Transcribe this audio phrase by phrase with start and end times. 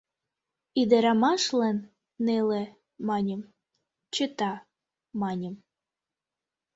[0.81, 1.77] Ӱдырамашлан
[2.25, 2.63] «неле»
[3.07, 3.41] маньым,
[4.13, 4.53] «чыта»
[5.19, 5.55] маньым.